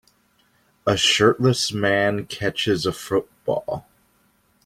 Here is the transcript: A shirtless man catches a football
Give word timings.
A 0.87 0.97
shirtless 0.97 1.71
man 1.71 2.25
catches 2.25 2.87
a 2.87 2.91
football 2.91 3.85